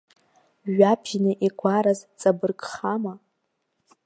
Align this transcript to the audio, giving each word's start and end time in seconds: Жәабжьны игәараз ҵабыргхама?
Жәабжьны 0.73 1.31
игәараз 1.47 1.99
ҵабыргхама? 2.19 3.13